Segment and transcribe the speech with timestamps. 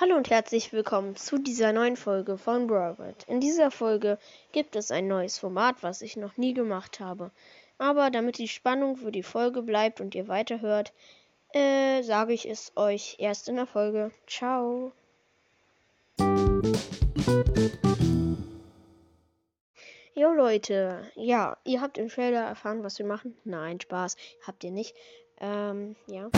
[0.00, 3.22] Hallo und herzlich willkommen zu dieser neuen Folge von Broward.
[3.28, 4.18] In dieser Folge
[4.50, 7.30] gibt es ein neues Format, was ich noch nie gemacht habe.
[7.78, 10.92] Aber damit die Spannung für die Folge bleibt und ihr weiterhört,
[11.52, 14.10] äh, sage ich es euch erst in der Folge.
[14.26, 14.90] Ciao.
[20.16, 23.36] Jo Leute, ja, ihr habt im Trailer erfahren, was wir machen.
[23.44, 24.96] Nein, Spaß, habt ihr nicht.
[25.40, 26.30] Ähm, ja.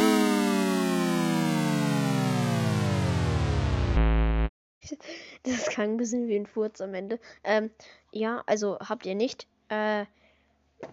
[5.43, 7.19] Das klang ein bisschen wie ein Furz am Ende.
[7.45, 7.71] Ähm,
[8.13, 9.47] ja, also habt ihr nicht.
[9.69, 10.07] Äh,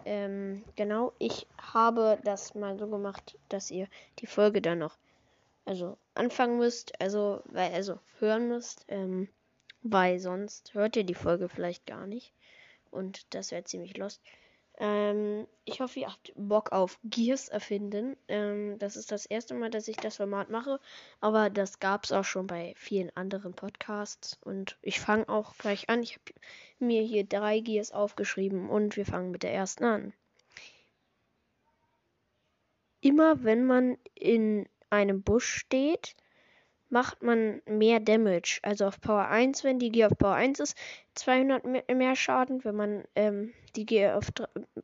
[0.06, 3.88] ähm, genau, ich habe das mal so gemacht, dass ihr
[4.20, 4.98] die Folge dann noch,
[5.66, 9.28] also anfangen müsst, also, weil, also hören müsst, ähm,
[9.82, 12.34] weil sonst hört ihr die Folge vielleicht gar nicht.
[12.92, 14.22] Und das wäre ziemlich lost.
[14.80, 18.18] Ähm, ich hoffe, ihr habt Bock auf Gears erfinden.
[18.28, 20.80] Ähm, das ist das erste Mal, dass ich das Format mache,
[21.22, 24.40] aber das gab es auch schon bei vielen anderen Podcasts.
[24.42, 26.02] Und ich fange auch gleich an.
[26.02, 26.34] Ich habe
[26.80, 30.14] mir hier drei Gears aufgeschrieben und wir fangen mit der ersten an.
[33.02, 36.16] Immer wenn man in einem Busch steht,
[36.94, 38.60] macht man mehr Damage.
[38.62, 40.78] Also auf Power 1, wenn die Gear auf Power 1 ist,
[41.16, 42.64] 200 mehr Schaden.
[42.64, 44.32] Wenn man ähm, die Gear auf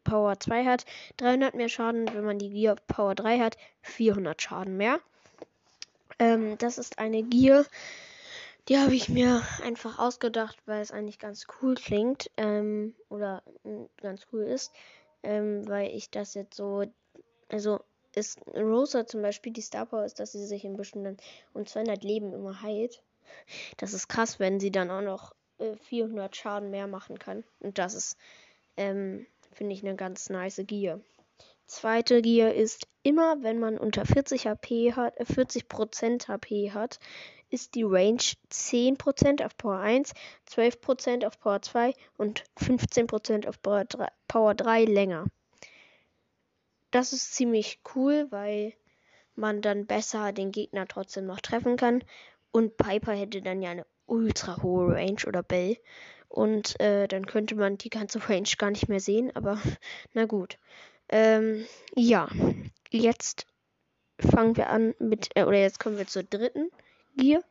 [0.04, 0.86] Power 2 hat,
[1.18, 2.12] 300 mehr Schaden.
[2.12, 5.00] Wenn man die Gear auf Power 3 hat, 400 Schaden mehr.
[6.18, 7.64] Ähm, das ist eine Gear,
[8.68, 12.32] die habe ich mir einfach ausgedacht, weil es eigentlich ganz cool klingt.
[12.38, 14.74] Ähm, oder äh, ganz cool ist.
[15.22, 16.86] Ähm, weil ich das jetzt so.
[17.50, 17.82] Also
[18.16, 21.18] ist Rosa zum Beispiel, die Star Power ist, dass sie sich in Büschen
[21.54, 23.02] um 200 Leben immer heilt.
[23.78, 27.44] Das ist krass, wenn sie dann auch noch äh, 400 Schaden mehr machen kann.
[27.60, 28.18] Und das ist,
[28.78, 31.02] ähm, finde ich, eine ganz nice Gier.
[31.68, 37.00] Zweite Gier ist immer, wenn man unter 40 HP hat, äh, 40% HP hat,
[37.52, 40.14] ist die Range 10% auf Power 1,
[40.48, 45.26] 12% auf Power 2 und 15% auf Power 3, Power 3 länger
[46.92, 48.74] das ist ziemlich cool, weil
[49.36, 52.04] man dann besser den Gegner trotzdem noch treffen kann.
[52.52, 55.78] Und Piper hätte dann ja eine ultra hohe Range oder Bell.
[56.28, 59.32] Und äh, dann könnte man die ganze Range gar nicht mehr sehen.
[59.36, 59.60] Aber
[60.14, 60.58] na gut.
[61.12, 62.28] Ähm, ja,
[62.92, 63.48] jetzt
[64.20, 66.70] fangen wir an mit, äh, oder jetzt kommen wir zur dritten
[67.18, 67.42] Gear.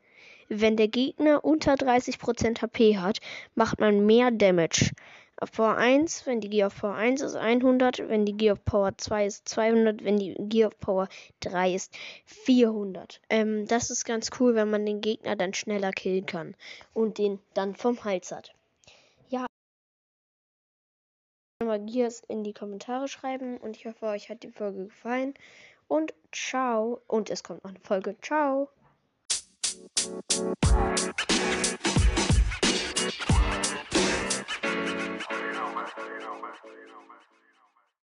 [0.49, 3.19] Wenn der Gegner unter 30% HP hat,
[3.55, 4.93] macht man mehr Damage
[5.41, 8.65] auf Power 1, wenn die Gear auf Power 1 ist 100, wenn die Gear auf
[8.65, 11.09] Power 2 ist 200, wenn die Gear auf Power
[11.41, 13.21] 3 ist 400.
[13.31, 16.55] Ähm, das ist ganz cool, wenn man den Gegner dann schneller killen kann
[16.95, 18.55] und den dann vom Hals hat.
[19.29, 19.47] Ja.
[21.65, 25.35] Mal Gears in die Kommentare schreiben und ich hoffe, euch hat die Folge gefallen
[25.87, 27.01] und ciao.
[27.07, 28.17] Und es kommt noch eine Folge.
[28.21, 28.69] Ciao.